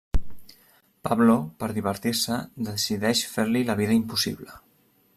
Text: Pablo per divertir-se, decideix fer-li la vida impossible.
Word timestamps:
Pablo 1.07 1.35
per 1.63 1.69
divertir-se, 1.79 2.39
decideix 2.71 3.25
fer-li 3.37 3.65
la 3.71 3.81
vida 3.83 4.01
impossible. 4.03 4.61